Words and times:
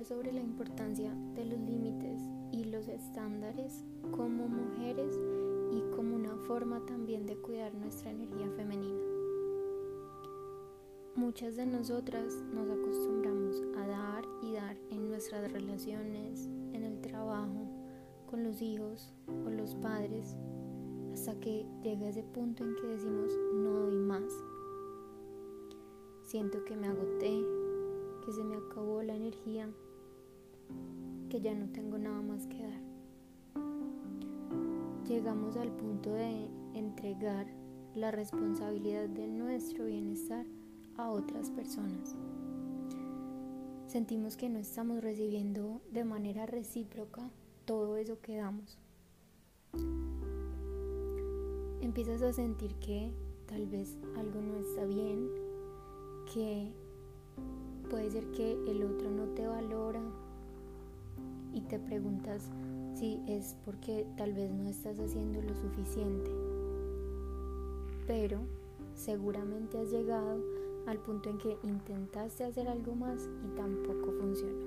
hablar 0.00 0.06
sobre 0.06 0.32
la 0.32 0.40
importancia 0.40 1.14
de 1.34 1.44
los 1.44 1.58
límites 1.60 2.20
y 2.52 2.64
los 2.64 2.88
estándares 2.88 3.84
como 4.10 4.48
mujeres 4.48 5.18
y 5.72 5.80
como 5.94 6.16
una 6.16 6.36
forma 6.46 6.84
también 6.86 7.26
de 7.26 7.36
cuidar 7.36 7.74
nuestra 7.74 8.10
energía 8.10 8.50
femenina. 8.56 9.00
Muchas 11.16 11.56
de 11.56 11.66
nosotras 11.66 12.42
nos 12.54 12.70
acostumbramos 12.70 13.62
a 13.76 13.86
dar 13.86 14.24
y 14.42 14.54
dar 14.54 14.76
en 14.90 15.08
nuestras 15.08 15.52
relaciones, 15.52 16.46
en 16.72 16.84
el 16.84 17.00
trabajo, 17.00 17.66
con 18.30 18.44
los 18.44 18.62
hijos 18.62 19.12
o 19.28 19.50
los 19.50 19.74
padres, 19.76 20.36
hasta 21.12 21.38
que 21.40 21.66
llega 21.82 22.08
ese 22.08 22.22
punto 22.22 22.64
en 22.64 22.74
que 22.76 22.86
decimos 22.86 23.32
no 23.54 23.70
doy 23.70 23.96
más. 23.96 24.32
Siento 26.24 26.64
que 26.64 26.76
me 26.76 26.86
agoté, 26.86 27.44
que 28.24 28.32
se 28.32 28.44
me 28.44 28.56
acabó 28.56 29.02
la 29.02 29.16
energía, 29.16 29.68
que 31.28 31.40
ya 31.40 31.54
no 31.54 31.68
tengo 31.68 31.98
nada 31.98 32.20
más 32.20 32.46
que 32.46 32.62
dar. 32.62 32.80
Llegamos 35.06 35.56
al 35.56 35.70
punto 35.72 36.12
de 36.12 36.48
entregar 36.74 37.46
la 37.94 38.10
responsabilidad 38.10 39.08
de 39.08 39.26
nuestro 39.28 39.86
bienestar 39.86 40.46
a 40.96 41.10
otras 41.10 41.50
personas. 41.50 42.14
Sentimos 43.86 44.36
que 44.36 44.48
no 44.48 44.58
estamos 44.58 45.02
recibiendo 45.02 45.80
de 45.90 46.04
manera 46.04 46.46
recíproca 46.46 47.28
todo 47.64 47.96
eso 47.96 48.20
que 48.20 48.36
damos. 48.36 48.78
Empiezas 51.80 52.22
a 52.22 52.32
sentir 52.32 52.74
que 52.76 53.12
tal 53.46 53.66
vez 53.66 53.98
algo 54.16 54.40
no 54.40 54.58
está 54.58 54.84
bien, 54.84 55.28
que 56.32 56.72
puede 57.88 58.10
ser 58.10 58.30
que 58.30 58.52
el 58.68 58.84
otro 58.84 59.10
no 59.10 59.24
te 59.34 59.46
valora 59.46 60.02
y 61.52 61.60
te 61.62 61.78
preguntas 61.78 62.50
si 62.94 63.20
es 63.26 63.56
porque 63.64 64.06
tal 64.16 64.32
vez 64.32 64.50
no 64.50 64.68
estás 64.68 64.98
haciendo 64.98 65.40
lo 65.42 65.54
suficiente. 65.54 66.30
Pero 68.06 68.40
seguramente 68.94 69.78
has 69.78 69.90
llegado 69.90 70.42
al 70.86 70.98
punto 70.98 71.30
en 71.30 71.38
que 71.38 71.56
intentaste 71.62 72.44
hacer 72.44 72.68
algo 72.68 72.94
más 72.94 73.28
y 73.44 73.56
tampoco 73.56 74.12
funcionó. 74.20 74.66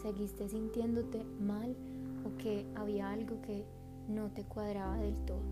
Seguiste 0.00 0.48
sintiéndote 0.48 1.24
mal 1.40 1.76
o 2.24 2.36
que 2.38 2.66
había 2.74 3.10
algo 3.10 3.40
que 3.42 3.64
no 4.08 4.30
te 4.30 4.44
cuadraba 4.44 4.96
del 4.96 5.14
todo. 5.26 5.42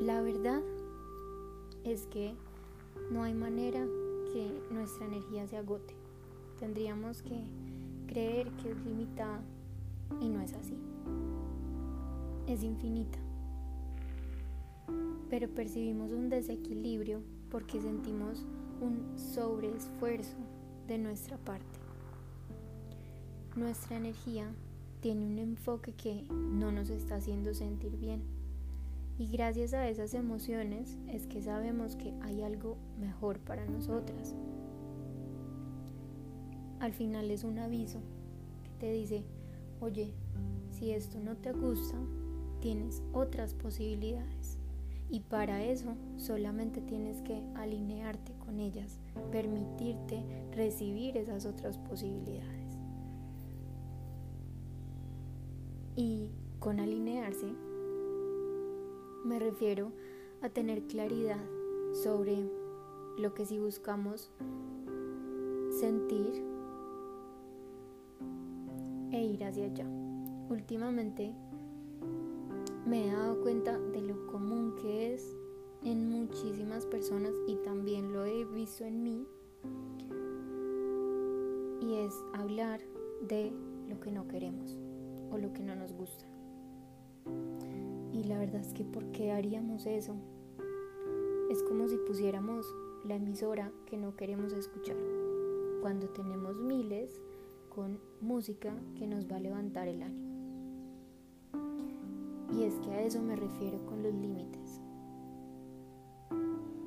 La 0.00 0.22
verdad 0.22 0.62
es 1.84 2.06
que 2.06 2.34
no 3.10 3.22
hay 3.22 3.34
manera 3.34 3.86
que 4.32 4.62
nuestra 4.70 5.06
energía 5.06 5.46
se 5.46 5.56
agote. 5.56 5.99
Tendríamos 6.60 7.22
que 7.22 7.40
creer 8.06 8.50
que 8.52 8.70
es 8.70 8.84
limitada 8.84 9.40
y 10.20 10.28
no 10.28 10.42
es 10.42 10.52
así. 10.52 10.76
Es 12.46 12.62
infinita. 12.62 13.18
Pero 15.30 15.48
percibimos 15.48 16.12
un 16.12 16.28
desequilibrio 16.28 17.22
porque 17.50 17.80
sentimos 17.80 18.46
un 18.80 19.18
sobreesfuerzo 19.18 20.36
de 20.86 20.98
nuestra 20.98 21.38
parte. 21.38 21.80
Nuestra 23.56 23.96
energía 23.96 24.52
tiene 25.00 25.24
un 25.24 25.38
enfoque 25.38 25.92
que 25.94 26.24
no 26.30 26.72
nos 26.72 26.90
está 26.90 27.16
haciendo 27.16 27.54
sentir 27.54 27.96
bien. 27.96 28.22
Y 29.18 29.28
gracias 29.28 29.72
a 29.72 29.88
esas 29.88 30.12
emociones 30.12 30.98
es 31.08 31.26
que 31.26 31.42
sabemos 31.42 31.96
que 31.96 32.12
hay 32.22 32.42
algo 32.42 32.76
mejor 32.98 33.38
para 33.38 33.64
nosotras. 33.66 34.34
Al 36.80 36.94
final 36.94 37.30
es 37.30 37.44
un 37.44 37.58
aviso 37.58 38.00
que 38.64 38.70
te 38.80 38.92
dice, 38.92 39.22
oye, 39.80 40.14
si 40.70 40.92
esto 40.92 41.20
no 41.20 41.36
te 41.36 41.52
gusta, 41.52 41.98
tienes 42.60 43.02
otras 43.12 43.52
posibilidades. 43.52 44.56
Y 45.10 45.20
para 45.20 45.62
eso 45.62 45.94
solamente 46.16 46.80
tienes 46.80 47.20
que 47.20 47.42
alinearte 47.54 48.32
con 48.38 48.60
ellas, 48.60 48.98
permitirte 49.30 50.22
recibir 50.52 51.18
esas 51.18 51.44
otras 51.44 51.76
posibilidades. 51.76 52.78
Y 55.96 56.30
con 56.60 56.80
alinearse 56.80 57.52
me 59.24 59.38
refiero 59.38 59.92
a 60.40 60.48
tener 60.48 60.86
claridad 60.86 61.44
sobre 61.92 62.48
lo 63.18 63.34
que 63.34 63.44
si 63.44 63.58
buscamos 63.58 64.30
sentir 65.78 66.49
e 69.12 69.24
ir 69.24 69.44
hacia 69.44 69.66
allá. 69.66 69.86
Últimamente 70.48 71.34
me 72.86 73.06
he 73.06 73.12
dado 73.12 73.40
cuenta 73.42 73.78
de 73.78 74.02
lo 74.02 74.26
común 74.26 74.74
que 74.80 75.14
es 75.14 75.36
en 75.84 76.08
muchísimas 76.08 76.86
personas 76.86 77.32
y 77.46 77.56
también 77.56 78.12
lo 78.12 78.24
he 78.24 78.44
visto 78.44 78.84
en 78.84 79.02
mí 79.02 79.26
y 81.80 81.94
es 81.94 82.14
hablar 82.34 82.80
de 83.28 83.52
lo 83.88 84.00
que 84.00 84.12
no 84.12 84.28
queremos 84.28 84.76
o 85.30 85.38
lo 85.38 85.52
que 85.52 85.62
no 85.62 85.74
nos 85.74 85.92
gusta. 85.92 86.24
Y 88.12 88.24
la 88.24 88.38
verdad 88.38 88.60
es 88.60 88.72
que 88.74 88.84
¿por 88.84 89.04
qué 89.12 89.32
haríamos 89.32 89.86
eso? 89.86 90.14
Es 91.50 91.62
como 91.62 91.88
si 91.88 91.96
pusiéramos 91.96 92.66
la 93.04 93.16
emisora 93.16 93.72
que 93.86 93.96
no 93.96 94.14
queremos 94.16 94.52
escuchar, 94.52 94.96
cuando 95.80 96.08
tenemos 96.10 96.56
miles 96.56 97.20
con 97.70 97.98
música 98.20 98.74
que 98.96 99.06
nos 99.06 99.30
va 99.30 99.36
a 99.36 99.40
levantar 99.40 99.88
el 99.88 100.02
ánimo. 100.02 100.30
Y 102.52 102.64
es 102.64 102.74
que 102.80 102.90
a 102.90 103.02
eso 103.02 103.22
me 103.22 103.36
refiero 103.36 103.86
con 103.86 104.02
los 104.02 104.12
límites. 104.12 104.82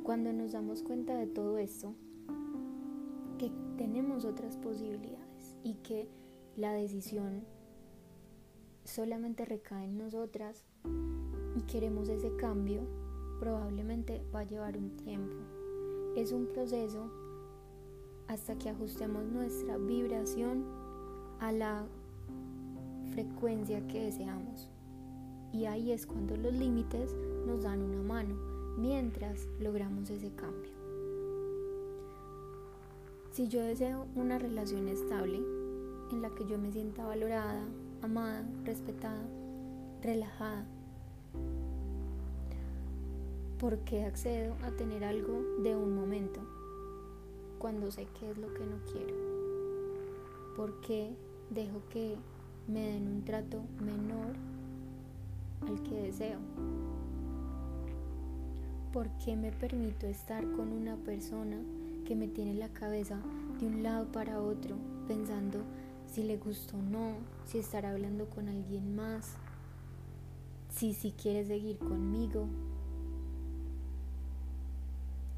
Cuando 0.03 0.33
nos 0.33 0.51
damos 0.51 0.83
cuenta 0.83 1.15
de 1.15 1.25
todo 1.25 1.57
esto, 1.57 1.95
que 3.39 3.49
tenemos 3.77 4.25
otras 4.25 4.57
posibilidades 4.57 5.57
y 5.63 5.75
que 5.75 6.09
la 6.55 6.73
decisión 6.73 7.45
solamente 8.83 9.45
recae 9.45 9.85
en 9.85 9.97
nosotras 9.97 10.65
y 11.55 11.61
queremos 11.61 12.09
ese 12.09 12.35
cambio, 12.35 12.81
probablemente 13.39 14.21
va 14.35 14.41
a 14.41 14.45
llevar 14.45 14.77
un 14.77 14.97
tiempo. 14.97 15.35
Es 16.15 16.31
un 16.31 16.47
proceso 16.47 17.09
hasta 18.27 18.57
que 18.57 18.69
ajustemos 18.69 19.23
nuestra 19.25 19.77
vibración 19.77 20.65
a 21.39 21.51
la 21.51 21.85
frecuencia 23.13 23.85
que 23.87 24.05
deseamos. 24.05 24.69
Y 25.51 25.65
ahí 25.65 25.91
es 25.91 26.05
cuando 26.05 26.35
los 26.35 26.53
límites 26.53 27.15
nos 27.45 27.63
dan 27.63 27.81
una 27.81 28.01
mano 28.01 28.35
mientras 28.77 29.47
logramos 29.59 30.09
ese 30.09 30.33
cambio. 30.33 30.71
Si 33.31 33.47
yo 33.47 33.61
deseo 33.61 34.07
una 34.15 34.37
relación 34.39 34.87
estable 34.87 35.37
en 36.11 36.21
la 36.21 36.29
que 36.31 36.45
yo 36.45 36.57
me 36.57 36.71
sienta 36.71 37.05
valorada, 37.05 37.63
amada, 38.01 38.47
respetada, 38.63 39.25
relajada, 40.01 40.65
¿por 43.59 43.79
qué 43.79 44.05
accedo 44.05 44.55
a 44.63 44.71
tener 44.71 45.03
algo 45.03 45.41
de 45.63 45.75
un 45.75 45.95
momento 45.95 46.41
cuando 47.63 47.89
sé 47.91 48.09
qué 48.19 48.29
es 48.29 48.37
lo 48.37 48.53
que 48.53 48.65
no 48.65 48.75
quiero? 48.91 49.15
¿Por 50.57 50.81
qué 50.81 51.15
dejo 51.49 51.81
que 51.89 52.17
me 52.67 52.81
den 52.81 53.07
un 53.07 53.23
trato 53.23 53.61
menor 53.79 54.33
al 55.65 55.81
que 55.83 55.95
deseo? 55.95 56.39
¿Por 58.91 59.07
qué 59.11 59.37
me 59.37 59.53
permito 59.53 60.07
estar 60.07 60.43
con 60.51 60.73
una 60.73 60.97
persona 60.97 61.55
que 62.05 62.17
me 62.17 62.27
tiene 62.27 62.53
la 62.53 62.67
cabeza 62.67 63.17
de 63.61 63.67
un 63.67 63.81
lado 63.81 64.11
para 64.11 64.41
otro 64.41 64.75
pensando 65.07 65.59
si 66.05 66.23
le 66.23 66.35
gusta 66.35 66.75
o 66.75 66.81
no, 66.81 67.13
si 67.45 67.59
estará 67.59 67.91
hablando 67.91 68.25
con 68.25 68.49
alguien 68.49 68.93
más, 68.93 69.35
si 70.69 70.93
si 70.93 71.11
quiere 71.11 71.45
seguir 71.45 71.77
conmigo? 71.77 72.45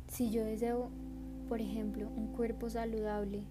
Si 0.08 0.32
yo 0.32 0.44
deseo, 0.44 0.90
por 1.48 1.62
ejemplo, 1.62 2.08
un 2.16 2.28
cuerpo 2.28 2.70
saludable 2.70 3.44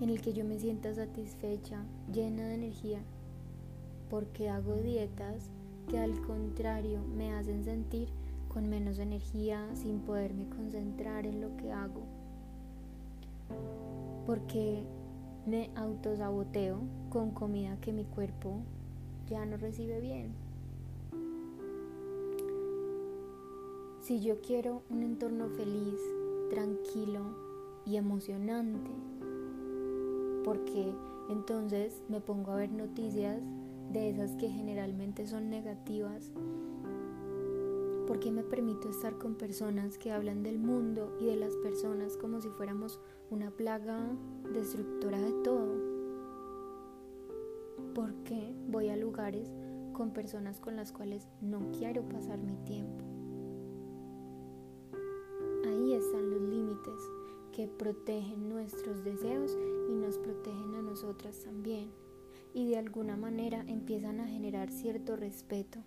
en 0.00 0.10
el 0.10 0.20
que 0.20 0.32
yo 0.32 0.44
me 0.44 0.58
sienta 0.58 0.94
satisfecha, 0.94 1.82
llena 2.12 2.44
de 2.44 2.54
energía, 2.54 3.00
porque 4.10 4.48
hago 4.48 4.74
dietas 4.76 5.50
que 5.88 5.98
al 5.98 6.20
contrario 6.22 7.00
me 7.16 7.32
hacen 7.32 7.64
sentir 7.64 8.08
con 8.48 8.68
menos 8.68 8.98
energía, 8.98 9.68
sin 9.74 10.00
poderme 10.00 10.48
concentrar 10.48 11.26
en 11.26 11.40
lo 11.40 11.56
que 11.56 11.72
hago. 11.72 12.02
Porque 14.26 14.82
me 15.46 15.70
autosaboteo 15.76 16.80
con 17.10 17.30
comida 17.30 17.76
que 17.80 17.92
mi 17.92 18.04
cuerpo 18.04 18.60
ya 19.28 19.44
no 19.46 19.56
recibe 19.56 20.00
bien. 20.00 20.45
Si 24.06 24.20
yo 24.20 24.40
quiero 24.40 24.84
un 24.88 25.02
entorno 25.02 25.48
feliz, 25.48 26.00
tranquilo, 26.48 27.22
y 27.84 27.96
emocionante, 27.96 28.92
porque 30.44 30.94
entonces 31.28 32.04
me 32.08 32.20
pongo 32.20 32.52
a 32.52 32.54
ver 32.54 32.70
noticias 32.70 33.42
de 33.92 34.10
esas 34.10 34.36
que 34.36 34.48
generalmente 34.48 35.26
son 35.26 35.50
negativas, 35.50 36.30
porque 38.06 38.30
me 38.30 38.44
permito 38.44 38.88
estar 38.88 39.18
con 39.18 39.34
personas 39.34 39.98
que 39.98 40.12
hablan 40.12 40.44
del 40.44 40.60
mundo 40.60 41.16
y 41.20 41.24
de 41.24 41.34
las 41.34 41.56
personas 41.56 42.16
como 42.16 42.40
si 42.40 42.48
fuéramos 42.50 43.00
una 43.28 43.50
plaga 43.50 43.98
destructora 44.52 45.20
de 45.20 45.32
todo. 45.42 45.74
Porque 47.92 48.54
voy 48.68 48.88
a 48.88 48.96
lugares 48.96 49.48
con 49.92 50.12
personas 50.12 50.60
con 50.60 50.76
las 50.76 50.92
cuales 50.92 51.26
no 51.40 51.72
quiero 51.72 52.08
pasar 52.08 52.38
mi 52.38 52.54
tiempo. 52.58 53.15
Están 56.06 56.30
los 56.30 56.40
límites 56.40 57.10
que 57.52 57.66
protegen 57.66 58.48
nuestros 58.48 59.02
deseos 59.02 59.58
y 59.90 59.94
nos 59.96 60.18
protegen 60.18 60.76
a 60.76 60.82
nosotras 60.82 61.40
también. 61.42 61.90
Y 62.54 62.68
de 62.68 62.78
alguna 62.78 63.16
manera 63.16 63.64
empiezan 63.66 64.20
a 64.20 64.28
generar 64.28 64.70
cierto 64.70 65.16
respeto 65.16 65.80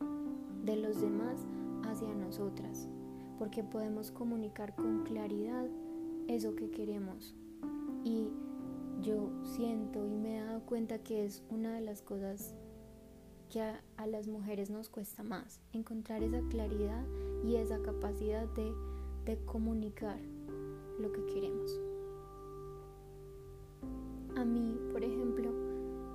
de 0.65 0.75
los 0.75 0.99
demás 0.99 1.47
hacia 1.83 2.13
nosotras, 2.13 2.89
porque 3.37 3.63
podemos 3.63 4.11
comunicar 4.11 4.75
con 4.75 5.03
claridad 5.03 5.69
eso 6.27 6.53
que 6.53 6.69
queremos. 6.69 7.33
Y 8.03 8.27
yo 9.01 9.31
siento 9.45 10.05
y 10.05 10.17
me 10.17 10.39
he 10.39 10.41
dado 10.41 10.65
cuenta 10.65 10.99
que 10.99 11.23
es 11.23 11.43
una 11.49 11.75
de 11.75 11.81
las 11.81 12.01
cosas 12.01 12.55
que 13.49 13.61
a, 13.61 13.81
las 14.05 14.27
mujeres 14.27 14.69
nos 14.69 14.89
cuesta 14.89 15.23
más, 15.23 15.61
encontrar 15.71 16.23
esa 16.23 16.41
claridad 16.49 17.05
y 17.45 17.55
esa 17.55 17.81
capacidad 17.81 18.49
de, 18.49 18.73
de 19.25 19.37
comunicar 19.45 20.19
lo 20.99 21.11
que 21.11 21.25
queremos. 21.25 21.79
A 24.35 24.45
mí, 24.45 24.77
por 24.91 25.03
ejemplo, 25.03 25.51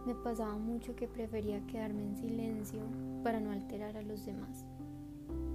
me 0.07 0.15
pasaba 0.15 0.57
mucho 0.57 0.95
que 0.95 1.09
prefería 1.09 1.67
quedarme 1.67 2.03
en 2.03 2.17
silencio 2.17 2.81
para 3.23 3.41
no 3.41 3.51
alterar 3.51 3.97
a 3.97 4.03
los 4.03 4.25
demás 4.27 4.65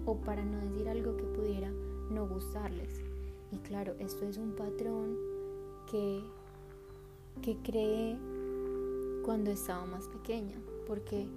o 0.05 0.15
para 0.17 0.43
no 0.43 0.57
decir 0.59 0.89
algo 0.89 1.15
que 1.15 1.23
pudiera 1.23 1.71
no 2.11 2.27
gustarles. 2.27 3.01
Y 3.51 3.57
claro, 3.57 3.95
esto 3.99 4.25
es 4.25 4.37
un 4.37 4.55
patrón 4.55 5.17
que, 5.89 6.21
que 7.41 7.57
creé 7.57 8.17
cuando 9.23 9.51
estaba 9.51 9.85
más 9.85 10.07
pequeña, 10.07 10.55
porque 10.87 11.27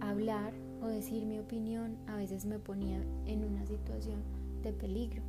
hablar 0.00 0.54
o 0.82 0.86
decir 0.86 1.24
mi 1.26 1.38
opinión 1.38 1.96
a 2.06 2.16
veces 2.16 2.44
me 2.44 2.58
ponía 2.58 3.02
en 3.26 3.44
una 3.44 3.66
situación 3.66 4.22
de 4.62 4.72
peligro. 4.72 5.22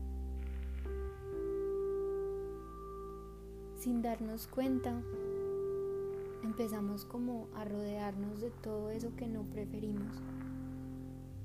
Sin 3.77 4.01
darnos 4.01 4.47
cuenta, 4.47 5.01
empezamos 6.43 7.05
como 7.05 7.47
a 7.55 7.65
rodearnos 7.65 8.39
de 8.39 8.49
todo 8.49 8.89
eso 8.89 9.15
que 9.15 9.27
no 9.27 9.43
preferimos, 9.43 10.21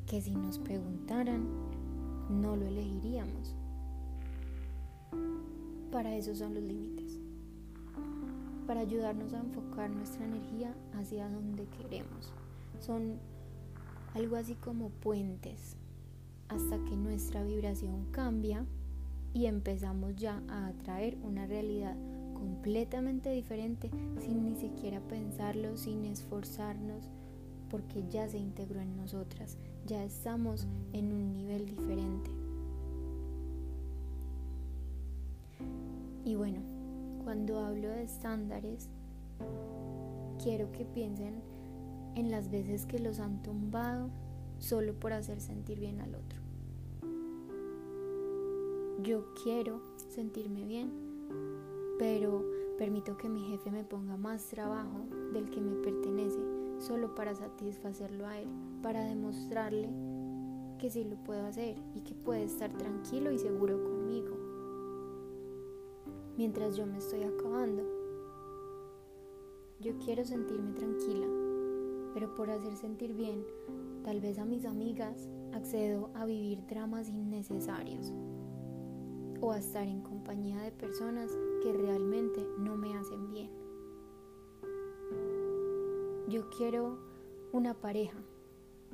que 0.07 0.21
si 0.21 0.35
nos 0.35 0.59
preguntaran, 0.59 1.47
no 2.29 2.57
lo 2.57 2.67
elegiríamos. 2.67 3.57
Para 5.91 6.15
eso 6.15 6.35
son 6.35 6.55
los 6.55 6.63
límites, 6.63 7.19
para 8.67 8.81
ayudarnos 8.81 9.33
a 9.33 9.41
enfocar 9.41 9.91
nuestra 9.91 10.27
energía 10.27 10.75
hacia 10.93 11.29
donde 11.29 11.67
queremos 11.67 12.33
son 12.81 13.19
algo 14.15 14.37
así 14.37 14.55
como 14.55 14.91
puentes 14.91 15.77
hasta 16.49 16.83
que 16.85 16.97
nuestra 16.97 17.43
vibración 17.45 18.07
cambia 18.11 18.65
y 19.35 19.47
empezamos 19.47 20.17
ya 20.17 20.43
a 20.49 20.69
atraer 20.69 21.17
una 21.23 21.47
realidad 21.47 21.97
completamente 22.35 23.31
diferente 23.31 23.91
sin 24.21 24.45
ni 24.45 24.57
siquiera 24.57 25.01
pensarlo, 25.01 25.77
sin 25.77 26.05
esforzarnos, 26.05 27.09
porque 27.71 28.05
ya 28.09 28.29
se 28.29 28.39
integró 28.39 28.81
en 28.81 28.97
nosotras, 28.97 29.59
ya 29.87 30.03
estamos 30.05 30.67
en 30.93 31.13
un 31.13 31.33
nivel 31.33 31.67
diferente. 31.67 32.31
Y 36.25 36.35
bueno, 36.35 36.61
cuando 37.25 37.59
hablo 37.61 37.89
de 37.89 38.03
estándares, 38.03 38.89
quiero 40.43 40.71
que 40.73 40.85
piensen 40.85 41.43
en 42.15 42.31
las 42.31 42.51
veces 42.51 42.87
que 42.87 42.99
los 42.99 43.19
han 43.19 43.43
tumbado 43.43 44.11
solo 44.59 44.95
por 44.95 45.13
hacer 45.13 45.41
sentir 45.41 45.81
bien 45.81 46.01
al 46.01 46.15
otro. 46.15 46.41
Yo 49.03 49.33
quiero 49.43 49.81
sentirme 50.09 50.65
bien, 50.65 50.91
pero 51.99 52.45
permito 52.77 53.17
que 53.17 53.29
mi 53.29 53.43
jefe 53.43 53.71
me 53.71 53.85
ponga 53.85 54.17
más 54.17 54.47
trabajo 54.47 55.07
del 55.33 55.51
que 55.51 55.61
me 55.61 55.77
pertenece 55.77 56.39
solo 56.79 57.15
para 57.15 57.35
satisfacerlo 57.35 58.27
a 58.27 58.39
él, 58.39 58.49
para 58.83 59.05
demostrarle 59.05 59.89
que 60.79 60.91
sí 60.91 61.05
lo 61.05 61.17
puedo 61.17 61.45
hacer 61.47 61.77
y 61.95 62.01
que 62.01 62.15
puede 62.15 62.45
estar 62.45 62.73
tranquilo 62.73 63.33
y 63.33 63.39
seguro 63.39 63.83
conmigo, 63.83 64.37
mientras 66.37 66.77
yo 66.77 66.87
me 66.87 66.99
estoy 66.99 67.25
acabando. 67.25 67.83
Yo 69.81 69.93
quiero 70.05 70.25
sentirme 70.25 70.73
tranquila, 70.73 71.27
pero 72.15 72.35
por 72.35 72.51
hacer 72.51 72.77
sentir 72.77 73.13
bien, 73.13 73.45
tal 74.09 74.23
vez 74.23 74.39
a 74.39 74.47
mis 74.47 74.65
amigas, 74.65 75.29
accedo 75.53 76.09
a 76.15 76.25
vivir 76.25 76.67
dramas 76.67 77.11
innecesarios 77.11 78.15
o 79.43 79.53
a 79.53 79.59
estar 79.59 79.87
en 79.87 80.01
compañía 80.01 80.63
de 80.63 80.73
personas 80.73 81.31
que 81.63 81.75
realmente 81.75 82.43
no 82.59 82.75
me 82.79 82.97
hacen 82.97 83.31
bien. 83.31 83.51
Yo 86.31 86.49
quiero 86.57 86.99
una 87.53 87.75
pareja 87.75 88.17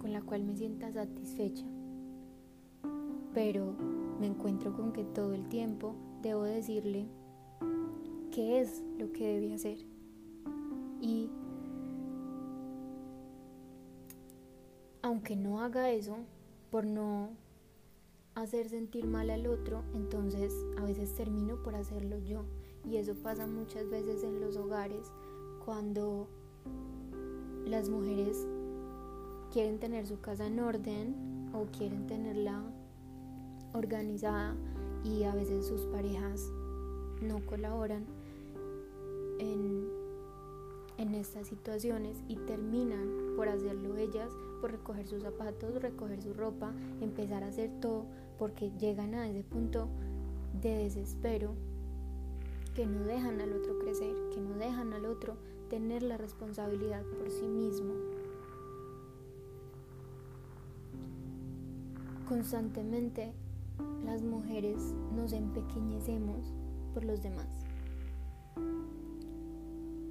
con 0.01 0.13
la 0.13 0.21
cual 0.21 0.43
me 0.43 0.57
sienta 0.57 0.91
satisfecha, 0.91 1.65
pero 3.33 3.73
me 4.19 4.27
encuentro 4.27 4.75
con 4.75 4.93
que 4.93 5.05
todo 5.05 5.33
el 5.33 5.49
tiempo 5.49 5.95
debo 6.23 6.43
decirle 6.43 7.07
qué 8.33 8.61
es 8.61 8.83
lo 8.99 9.13
que 9.13 9.29
debe 9.29 9.55
hacer 9.55 9.79
y 11.01 11.31
aunque 15.05 15.37
no 15.37 15.61
haga 15.61 15.91
eso, 15.91 16.17
por 16.71 16.87
no 16.87 17.29
hacer 18.35 18.71
sentir 18.71 19.07
mal 19.07 19.29
al 19.29 19.47
otro, 19.47 19.83
entonces 19.93 20.55
a 20.79 20.83
veces 20.83 21.15
termino 21.15 21.63
por 21.63 21.75
hacerlo 21.75 22.19
yo. 22.21 22.47
Y 22.87 22.97
eso 22.97 23.15
pasa 23.15 23.47
muchas 23.47 23.91
veces 23.91 24.25
en 24.25 24.41
los 24.41 24.57
hogares 24.57 25.13
cuando 25.63 26.27
las 27.67 27.91
mujeres 27.91 28.47
quieren 29.53 29.79
tener 29.79 30.07
su 30.07 30.21
casa 30.21 30.47
en 30.47 30.59
orden 30.59 31.51
o 31.53 31.67
quieren 31.67 32.07
tenerla 32.07 32.63
organizada 33.75 34.57
y 35.05 35.25
a 35.25 35.35
veces 35.35 35.67
sus 35.67 35.83
parejas 35.83 36.51
no 37.21 37.45
colaboran 37.45 38.07
en, 39.39 39.87
en 40.97 41.15
estas 41.15 41.47
situaciones 41.47 42.23
y 42.27 42.37
terminan 42.37 43.35
por 43.37 43.51
hacerlo 43.51 43.99
ellas 43.99 44.31
recoger 44.63 45.07
sus 45.07 45.23
zapatos, 45.23 45.81
recoger 45.83 46.23
su 46.23 46.35
ropa, 46.35 46.73
empezar 47.01 47.43
a 47.43 47.49
hacer 47.49 47.71
todo, 47.81 48.07
porque 48.39 48.71
llegan 48.79 49.15
a 49.15 49.29
ese 49.29 49.43
punto 49.43 49.89
de 50.61 50.77
desespero 50.79 51.55
que 52.75 52.87
no 52.87 53.05
dejan 53.05 53.41
al 53.41 53.53
otro 53.53 53.79
crecer, 53.79 54.15
que 54.33 54.41
no 54.41 54.57
dejan 54.57 54.93
al 54.93 55.07
otro 55.07 55.37
tener 55.69 56.03
la 56.03 56.17
responsabilidad 56.17 57.03
por 57.19 57.31
sí 57.31 57.47
mismo. 57.47 57.95
Constantemente 62.29 63.33
las 64.05 64.23
mujeres 64.23 64.95
nos 65.15 65.33
empequeñecemos 65.33 66.53
por 66.93 67.05
los 67.05 67.23
demás. 67.23 67.64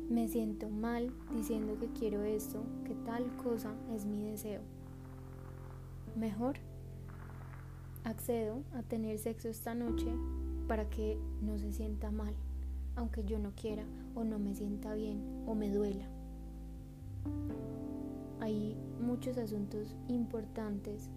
Me 0.10 0.28
siento 0.28 0.70
mal 0.70 1.12
diciendo 1.36 1.78
que 1.80 1.88
quiero 1.88 2.24
esto, 2.24 2.64
que 2.86 2.94
tal 2.94 3.36
cosa 3.38 3.74
es 3.96 4.06
mi 4.06 4.24
deseo. 4.24 4.62
Mejor 6.16 6.56
accedo 8.04 8.64
a 8.74 8.84
tener 8.84 9.18
sexo 9.18 9.48
esta 9.50 9.74
noche 9.74 10.08
para 10.68 10.90
que 10.90 11.18
no 11.42 11.58
se 11.58 11.72
sienta 11.72 12.12
mal, 12.12 12.34
aunque 12.96 13.24
yo 13.24 13.40
no 13.40 13.54
quiera 13.56 13.86
o 14.14 14.24
no 14.24 14.40
me 14.40 14.54
sienta 14.54 14.94
bien 14.94 15.44
o 15.48 15.56
me 15.56 15.70
duela. 15.70 16.06
Hay 18.40 18.78
muchos 19.00 19.38
asuntos 19.38 19.96
importantes 20.10 21.10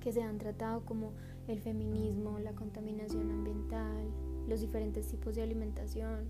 que 0.00 0.12
se 0.12 0.22
han 0.22 0.38
tratado 0.38 0.84
como 0.84 1.12
el 1.46 1.60
feminismo, 1.60 2.38
la 2.40 2.52
contaminación 2.52 3.30
ambiental, 3.30 4.08
los 4.48 4.60
diferentes 4.60 5.06
tipos 5.06 5.36
de 5.36 5.42
alimentación, 5.42 6.26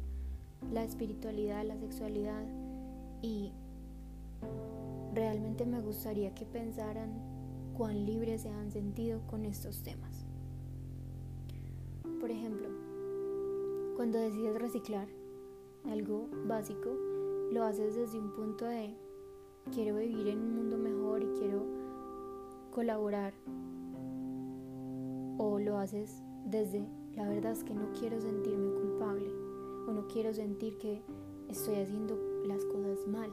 la 0.71 0.85
espiritualidad, 0.85 1.65
la 1.65 1.77
sexualidad 1.77 2.45
y 3.23 3.53
realmente 5.15 5.67
me 5.67 5.81
gustaría 5.81 6.35
que 6.35 6.45
pensaran 6.45 7.11
cuán 7.77 8.05
libres 8.05 8.43
se 8.43 8.51
han 8.51 8.71
sentido 8.71 9.21
con 9.27 9.45
estos 9.45 9.83
temas. 9.83 10.25
Por 12.21 12.31
ejemplo, 12.31 12.69
Cuando 13.97 14.19
decides 14.19 14.59
reciclar 14.59 15.07
algo 15.85 16.29
básico, 16.47 16.91
lo 17.53 17.63
haces 17.65 17.95
desde 17.95 18.19
un 18.19 18.33
punto 18.33 18.65
de 18.65 18.97
quiero 19.71 19.97
vivir 19.97 20.29
en 20.29 20.39
un 20.39 20.57
mundo 20.57 20.79
mejor 20.79 21.23
y 21.23 21.27
quiero 21.39 21.67
colaborar. 22.73 23.35
O 25.39 25.59
lo 25.59 25.79
haces 25.79 26.23
desde 26.47 26.85
la 27.15 27.29
verdad 27.29 27.53
es 27.53 27.63
que 27.63 27.75
no 27.75 27.93
quiero 27.93 28.21
sentirme 28.21 28.73
culpable 28.73 29.42
o 29.87 29.93
no 29.93 30.07
quiero 30.09 30.33
sentir 30.33 30.79
que 30.79 31.03
estoy 31.49 31.77
haciendo 31.77 32.19
las 32.47 32.65
cosas 32.67 33.07
mal. 33.07 33.33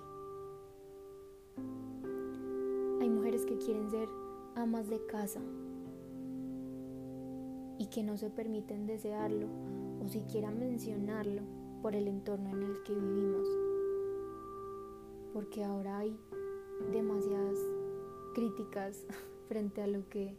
Hay 3.02 3.10
mujeres 3.10 3.46
que 3.46 3.58
quieren 3.58 3.90
ser 3.90 4.10
amas 4.56 4.90
de 4.90 5.06
casa 5.06 5.42
y 7.78 7.88
que 7.88 8.04
no 8.04 8.18
se 8.18 8.30
permiten 8.30 8.86
desearlo 8.86 9.48
o 10.04 10.08
siquiera 10.08 10.52
mencionarlo 10.52 11.42
por 11.82 11.96
el 11.96 12.08
entorno 12.08 12.50
en 12.50 12.64
el 12.64 12.84
que 12.84 12.94
vivimos. 12.94 13.48
Porque 15.34 15.64
ahora 15.64 16.00
hay 16.00 16.18
demasiadas 16.92 17.58
críticas 18.34 19.06
frente 19.48 19.82
a 19.82 19.88
lo 19.88 20.08
que 20.10 20.36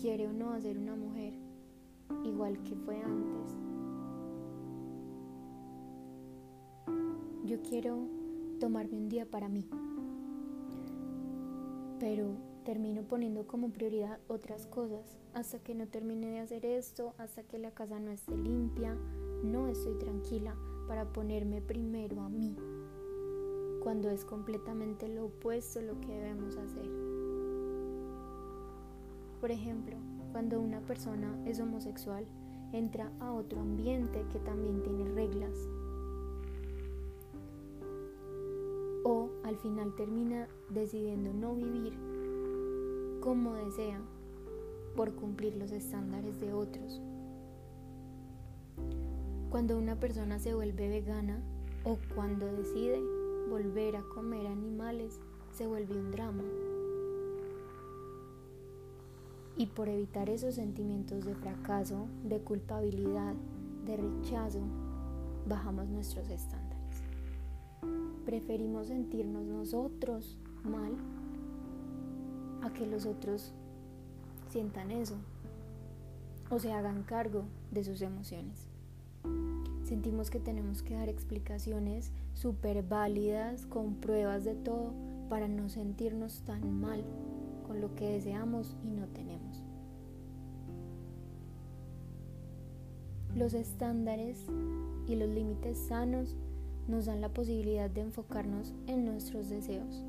quiere 0.00 0.26
o 0.26 0.32
no 0.32 0.52
hacer 0.52 0.78
una 0.78 0.96
mujer, 0.96 1.34
igual 2.24 2.60
que 2.64 2.74
fue 2.74 3.00
antes. 3.00 3.71
Yo 7.44 7.60
quiero 7.60 8.06
tomarme 8.60 8.96
un 8.96 9.08
día 9.08 9.26
para 9.26 9.48
mí, 9.48 9.66
pero 11.98 12.36
termino 12.64 13.02
poniendo 13.02 13.48
como 13.48 13.70
prioridad 13.70 14.20
otras 14.28 14.66
cosas. 14.68 15.18
Hasta 15.34 15.58
que 15.58 15.74
no 15.74 15.88
termine 15.88 16.28
de 16.28 16.38
hacer 16.38 16.64
esto, 16.64 17.14
hasta 17.18 17.42
que 17.42 17.58
la 17.58 17.72
casa 17.72 17.98
no 17.98 18.12
esté 18.12 18.36
limpia, 18.36 18.96
no 19.42 19.66
estoy 19.66 19.98
tranquila 19.98 20.54
para 20.86 21.12
ponerme 21.12 21.60
primero 21.60 22.20
a 22.20 22.28
mí, 22.28 22.54
cuando 23.82 24.08
es 24.10 24.24
completamente 24.24 25.08
lo 25.08 25.24
opuesto 25.24 25.82
lo 25.82 26.00
que 26.00 26.12
debemos 26.12 26.56
hacer. 26.56 26.88
Por 29.40 29.50
ejemplo, 29.50 29.96
cuando 30.30 30.60
una 30.60 30.80
persona 30.82 31.36
es 31.44 31.58
homosexual, 31.58 32.24
entra 32.72 33.10
a 33.18 33.32
otro 33.32 33.58
ambiente 33.60 34.24
que 34.30 34.38
también 34.38 34.80
tiene 34.84 35.10
reglas. 35.10 35.58
O 39.04 39.28
al 39.44 39.56
final 39.56 39.94
termina 39.96 40.48
decidiendo 40.70 41.32
no 41.32 41.54
vivir 41.54 41.92
como 43.20 43.54
desea 43.54 44.00
por 44.96 45.14
cumplir 45.14 45.56
los 45.56 45.72
estándares 45.72 46.40
de 46.40 46.52
otros. 46.52 47.00
Cuando 49.50 49.78
una 49.78 50.00
persona 50.00 50.38
se 50.38 50.54
vuelve 50.54 50.88
vegana 50.88 51.40
o 51.84 51.98
cuando 52.14 52.46
decide 52.46 53.00
volver 53.50 53.96
a 53.96 54.02
comer 54.14 54.46
animales, 54.46 55.20
se 55.52 55.66
vuelve 55.66 55.98
un 55.98 56.10
drama. 56.10 56.44
Y 59.56 59.66
por 59.66 59.88
evitar 59.88 60.30
esos 60.30 60.54
sentimientos 60.54 61.24
de 61.24 61.34
fracaso, 61.34 62.06
de 62.24 62.40
culpabilidad, 62.40 63.34
de 63.84 63.96
rechazo, 63.98 64.60
bajamos 65.46 65.86
nuestros 65.88 66.30
estándares. 66.30 66.61
Preferimos 68.32 68.86
sentirnos 68.86 69.44
nosotros 69.44 70.38
mal 70.64 70.94
a 72.62 72.72
que 72.72 72.86
los 72.86 73.04
otros 73.04 73.52
sientan 74.48 74.90
eso 74.90 75.16
o 76.48 76.58
se 76.58 76.72
hagan 76.72 77.02
cargo 77.02 77.44
de 77.72 77.84
sus 77.84 78.00
emociones. 78.00 78.70
Sentimos 79.84 80.30
que 80.30 80.40
tenemos 80.40 80.82
que 80.82 80.94
dar 80.94 81.10
explicaciones 81.10 82.10
súper 82.32 82.82
válidas, 82.82 83.66
con 83.66 83.96
pruebas 83.96 84.44
de 84.44 84.54
todo, 84.54 84.94
para 85.28 85.46
no 85.46 85.68
sentirnos 85.68 86.40
tan 86.46 86.80
mal 86.80 87.04
con 87.66 87.82
lo 87.82 87.94
que 87.96 88.12
deseamos 88.12 88.74
y 88.82 88.92
no 88.92 89.08
tenemos. 89.08 89.62
Los 93.36 93.52
estándares 93.52 94.46
y 95.06 95.16
los 95.16 95.28
límites 95.28 95.76
sanos 95.76 96.34
nos 96.88 97.06
dan 97.06 97.20
la 97.20 97.28
posibilidad 97.28 97.90
de 97.90 98.02
enfocarnos 98.02 98.74
en 98.86 99.04
nuestros 99.04 99.48
deseos, 99.48 100.04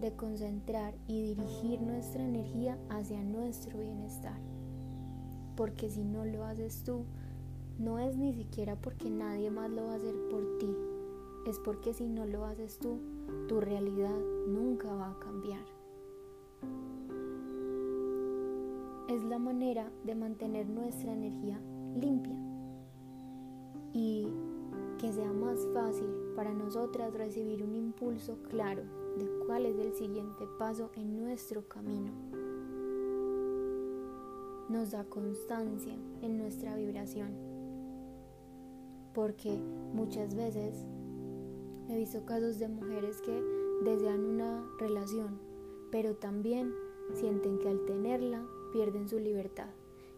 de 0.00 0.12
concentrar 0.12 0.94
y 1.06 1.34
dirigir 1.34 1.80
nuestra 1.80 2.22
energía 2.24 2.78
hacia 2.88 3.22
nuestro 3.22 3.78
bienestar. 3.78 4.38
Porque 5.56 5.90
si 5.90 6.04
no 6.04 6.24
lo 6.24 6.44
haces 6.44 6.82
tú, 6.84 7.04
no 7.78 7.98
es 7.98 8.16
ni 8.16 8.32
siquiera 8.32 8.76
porque 8.76 9.10
nadie 9.10 9.50
más 9.50 9.70
lo 9.70 9.84
va 9.84 9.92
a 9.92 9.96
hacer 9.96 10.14
por 10.30 10.58
ti, 10.58 10.74
es 11.46 11.58
porque 11.58 11.94
si 11.94 12.06
no 12.06 12.26
lo 12.26 12.44
haces 12.44 12.78
tú, 12.78 12.98
tu 13.48 13.60
realidad 13.60 14.18
nunca 14.48 14.92
va 14.92 15.10
a 15.10 15.18
cambiar. 15.18 15.64
Es 19.08 19.24
la 19.24 19.38
manera 19.38 19.90
de 20.04 20.14
mantener 20.14 20.68
nuestra 20.68 21.12
energía 21.12 21.60
limpia 21.98 22.36
y 23.92 24.28
que 25.00 25.12
sea 25.14 25.32
más 25.32 25.66
fácil 25.72 26.06
para 26.36 26.52
nosotras 26.52 27.14
recibir 27.14 27.62
un 27.62 27.74
impulso 27.74 28.36
claro 28.50 28.82
de 29.16 29.26
cuál 29.46 29.64
es 29.64 29.78
el 29.78 29.94
siguiente 29.94 30.46
paso 30.58 30.90
en 30.94 31.16
nuestro 31.16 31.66
camino. 31.66 32.12
Nos 34.68 34.90
da 34.90 35.04
constancia 35.04 35.94
en 36.20 36.36
nuestra 36.36 36.76
vibración 36.76 37.30
porque 39.14 39.58
muchas 39.94 40.34
veces 40.34 40.84
he 41.88 41.96
visto 41.96 42.24
casos 42.26 42.58
de 42.58 42.68
mujeres 42.68 43.22
que 43.22 43.42
desean 43.82 44.20
una 44.20 44.62
relación, 44.78 45.40
pero 45.90 46.14
también 46.14 46.74
sienten 47.14 47.58
que 47.58 47.70
al 47.70 47.84
tenerla 47.86 48.46
pierden 48.72 49.08
su 49.08 49.18
libertad. 49.18 49.70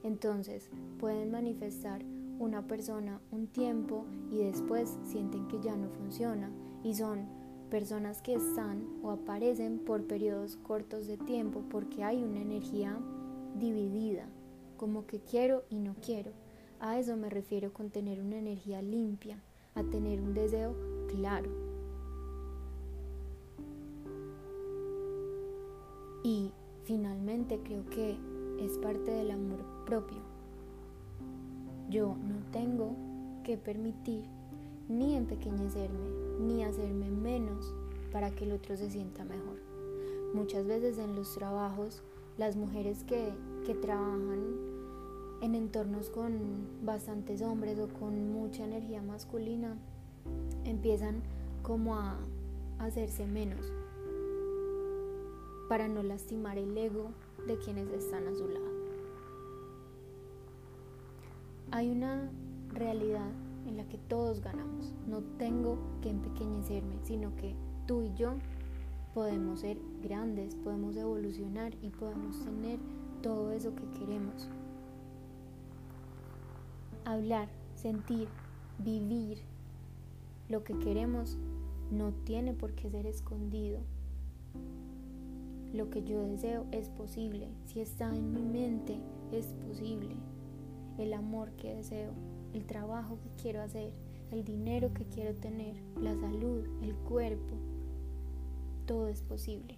Entonces 0.02 0.68
pueden 0.98 1.30
manifestar 1.30 2.04
una 2.42 2.66
persona 2.66 3.20
un 3.30 3.46
tiempo 3.46 4.04
y 4.30 4.38
después 4.38 4.98
sienten 5.04 5.46
que 5.46 5.60
ya 5.60 5.76
no 5.76 5.88
funciona 5.90 6.50
y 6.82 6.94
son 6.94 7.26
personas 7.70 8.20
que 8.20 8.34
están 8.34 8.86
o 9.02 9.10
aparecen 9.10 9.78
por 9.78 10.06
periodos 10.06 10.56
cortos 10.56 11.06
de 11.06 11.16
tiempo 11.16 11.62
porque 11.70 12.02
hay 12.02 12.22
una 12.22 12.40
energía 12.40 12.98
dividida, 13.58 14.26
como 14.76 15.06
que 15.06 15.20
quiero 15.20 15.64
y 15.70 15.78
no 15.78 15.94
quiero. 16.04 16.32
A 16.80 16.98
eso 16.98 17.16
me 17.16 17.30
refiero 17.30 17.72
con 17.72 17.90
tener 17.90 18.20
una 18.20 18.38
energía 18.38 18.82
limpia, 18.82 19.40
a 19.74 19.84
tener 19.84 20.20
un 20.20 20.34
deseo 20.34 20.74
claro. 21.08 21.50
Y 26.24 26.52
finalmente 26.84 27.60
creo 27.62 27.86
que 27.86 28.16
es 28.58 28.78
parte 28.78 29.12
del 29.12 29.30
amor 29.30 29.64
propio. 29.86 30.31
Yo 31.92 32.16
no 32.26 32.36
tengo 32.52 32.96
que 33.44 33.58
permitir 33.58 34.24
ni 34.88 35.14
empequeñecerme, 35.14 36.08
ni 36.40 36.64
hacerme 36.64 37.10
menos 37.10 37.74
para 38.10 38.30
que 38.30 38.46
el 38.46 38.52
otro 38.52 38.78
se 38.78 38.90
sienta 38.90 39.26
mejor. 39.26 39.58
Muchas 40.32 40.66
veces 40.66 40.96
en 40.96 41.14
los 41.14 41.34
trabajos, 41.34 42.02
las 42.38 42.56
mujeres 42.56 43.04
que, 43.04 43.34
que 43.66 43.74
trabajan 43.74 44.40
en 45.42 45.54
entornos 45.54 46.08
con 46.08 46.32
bastantes 46.82 47.42
hombres 47.42 47.78
o 47.78 47.88
con 47.88 48.32
mucha 48.32 48.64
energía 48.64 49.02
masculina, 49.02 49.76
empiezan 50.64 51.22
como 51.62 51.96
a 51.96 52.16
hacerse 52.78 53.26
menos 53.26 53.70
para 55.68 55.88
no 55.88 56.02
lastimar 56.02 56.56
el 56.56 56.74
ego 56.78 57.10
de 57.46 57.58
quienes 57.58 57.88
están 57.88 58.26
a 58.28 58.34
su 58.34 58.48
lado. 58.48 58.71
Hay 61.72 61.90
una 61.90 62.30
realidad 62.68 63.28
en 63.66 63.76
la 63.76 63.84
que 63.88 63.98
todos 63.98 64.40
ganamos. 64.40 64.94
No 65.08 65.20
tengo 65.38 65.78
que 66.00 66.10
empequeñecerme, 66.10 66.96
sino 67.02 67.34
que 67.36 67.54
tú 67.86 68.02
y 68.02 68.14
yo 68.14 68.34
podemos 69.14 69.60
ser 69.60 69.78
grandes, 70.02 70.54
podemos 70.54 70.96
evolucionar 70.96 71.74
y 71.82 71.90
podemos 71.90 72.38
tener 72.44 72.78
todo 73.22 73.52
eso 73.52 73.74
que 73.74 73.84
queremos 73.98 74.48
hablar, 77.04 77.48
sentir, 77.74 78.28
vivir 78.78 79.38
lo 80.48 80.64
que 80.64 80.78
queremos 80.78 81.38
no 81.90 82.12
tiene 82.24 82.52
por 82.52 82.72
qué 82.72 82.90
ser 82.90 83.06
escondido. 83.06 83.80
Lo 85.72 85.88
que 85.88 86.02
yo 86.02 86.22
deseo 86.22 86.66
es 86.70 86.90
posible. 86.90 87.48
Si 87.66 87.80
está 87.80 88.14
en 88.14 88.32
mi 88.32 88.42
mente, 88.42 88.98
es 89.30 89.46
posible. 89.66 90.16
El 90.98 91.14
amor 91.14 91.52
que 91.52 91.74
deseo, 91.74 92.12
el 92.52 92.64
trabajo 92.66 93.18
que 93.22 93.42
quiero 93.42 93.62
hacer, 93.62 93.92
el 94.30 94.44
dinero 94.44 94.92
que 94.94 95.04
quiero 95.04 95.34
tener, 95.34 95.76
la 96.00 96.14
salud, 96.14 96.66
el 96.82 96.94
cuerpo, 96.94 97.56
todo 98.86 99.08
es 99.08 99.22
posible. 99.22 99.76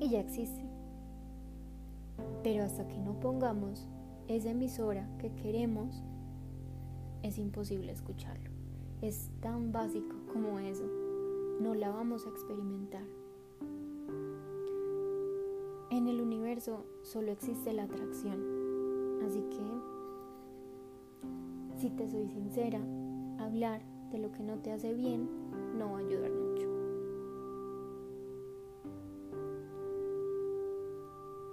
Y 0.00 0.10
ya 0.10 0.20
existe. 0.20 0.64
Pero 2.42 2.64
hasta 2.64 2.86
que 2.88 2.98
no 2.98 3.18
pongamos 3.20 3.86
esa 4.28 4.50
emisora 4.50 5.08
que 5.18 5.32
queremos 5.32 6.02
es 7.22 7.38
imposible 7.38 7.92
escucharlo. 7.92 8.50
Es 9.00 9.30
tan 9.40 9.72
básico 9.72 10.16
como 10.32 10.58
eso. 10.58 10.84
No 11.60 11.74
la 11.74 11.90
vamos 11.90 12.26
a 12.26 12.30
experimentar. 12.30 13.04
En 15.90 16.08
el 16.08 16.20
universo 16.20 16.84
solo 17.02 17.32
existe 17.32 17.72
la 17.72 17.84
atracción. 17.84 18.51
Así 19.26 19.40
que, 19.50 19.62
si 21.78 21.90
te 21.90 22.08
soy 22.08 22.28
sincera, 22.28 22.80
hablar 23.38 23.82
de 24.10 24.18
lo 24.18 24.32
que 24.32 24.42
no 24.42 24.58
te 24.58 24.72
hace 24.72 24.92
bien 24.94 25.28
no 25.78 25.92
va 25.92 25.98
a 25.98 26.00
ayudar 26.00 26.30
mucho. 26.30 26.68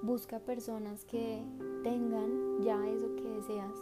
Busca 0.01 0.39
personas 0.39 1.05
que 1.05 1.43
tengan 1.83 2.61
ya 2.61 2.87
eso 2.89 3.15
que 3.15 3.29
deseas. 3.29 3.75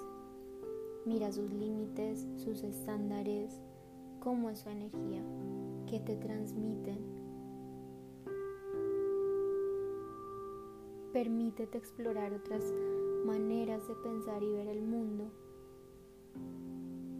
Mira 1.05 1.31
sus 1.31 1.51
límites, 1.53 2.27
sus 2.35 2.63
estándares, 2.63 3.61
cómo 4.19 4.49
es 4.49 4.59
su 4.59 4.69
energía, 4.69 5.23
qué 5.87 5.99
te 6.01 6.17
transmiten. 6.17 6.99
Permítete 11.13 11.77
explorar 11.77 12.33
otras 12.33 12.73
maneras 13.27 13.85
de 13.89 13.95
pensar 13.95 14.41
y 14.41 14.49
ver 14.49 14.69
el 14.69 14.81
mundo 14.81 15.29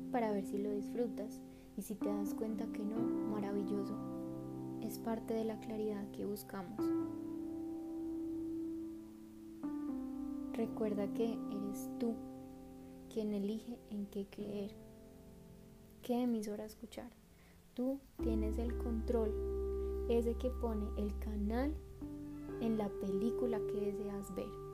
para 0.10 0.32
ver 0.32 0.46
si 0.46 0.58
lo 0.58 0.72
disfrutas 0.72 1.42
y 1.76 1.82
si 1.82 1.96
te 1.96 2.08
das 2.08 2.34
cuenta 2.34 2.66
que 2.68 2.80
no, 2.80 2.98
maravilloso. 3.30 3.94
Es 4.82 5.00
parte 5.00 5.34
de 5.34 5.44
la 5.44 5.60
claridad 5.60 6.10
que 6.12 6.26
buscamos. 6.26 6.80
Recuerda 10.54 11.14
que 11.14 11.38
eres 11.52 11.90
tú 12.00 12.14
quien 13.14 13.34
elige 13.34 13.78
en 13.90 14.06
qué 14.06 14.28
creer, 14.28 14.72
qué 16.04 16.24
emisora 16.24 16.64
escuchar. 16.64 17.12
Tú 17.74 18.00
tienes 18.24 18.58
el 18.58 18.78
control, 18.78 20.08
ese 20.10 20.36
que 20.36 20.50
pone 20.52 20.88
el 20.98 21.20
canal 21.20 21.76
en 22.62 22.78
la 22.78 22.88
película 22.88 23.60
que 23.68 23.92
deseas 23.92 24.34
ver. 24.34 24.67